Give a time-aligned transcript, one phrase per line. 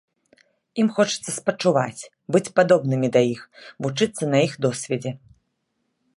[0.83, 2.01] Ім хочацца спачуваць,
[2.37, 3.41] быць падобнымі да іх,
[3.89, 5.11] вучыцца на іх досведзе.